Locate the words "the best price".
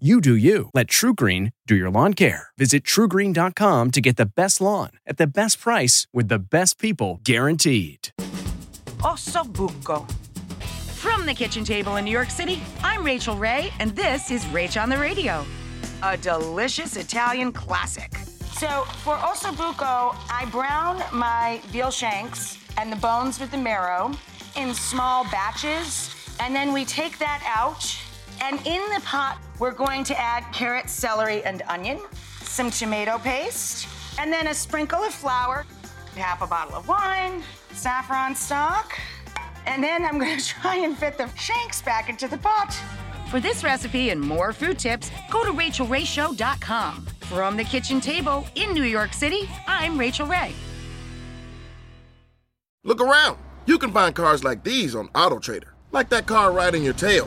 5.18-6.08